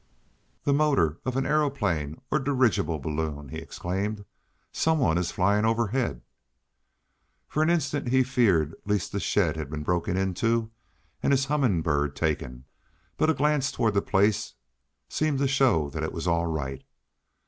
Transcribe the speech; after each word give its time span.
"The 0.63 0.73
motor 0.73 1.19
of 1.25 1.37
an 1.37 1.45
aeroplane, 1.45 2.19
or 2.31 2.39
a 2.39 2.43
dirigible 2.43 2.97
balloon!" 2.97 3.49
he 3.49 3.59
exclaimed. 3.59 4.25
"Some 4.71 4.97
one 4.97 5.15
is 5.19 5.29
flying 5.29 5.63
overhead!" 5.63 6.23
For 7.47 7.61
an 7.61 7.69
instant 7.69 8.07
he 8.07 8.23
feared 8.23 8.73
lest 8.83 9.11
the 9.11 9.19
shed 9.19 9.57
had 9.57 9.69
been 9.69 9.83
broken 9.83 10.17
into, 10.17 10.71
and 11.21 11.31
his 11.31 11.45
Humming 11.45 11.83
Bird 11.83 12.15
taken, 12.15 12.65
but 13.15 13.29
a 13.29 13.35
glance 13.35 13.71
toward 13.71 13.93
the 13.93 14.01
place 14.01 14.55
seemed 15.07 15.37
to 15.37 15.47
show 15.47 15.87
that 15.91 16.01
it 16.01 16.13
was 16.13 16.25
all 16.25 16.47
right. 16.47 16.83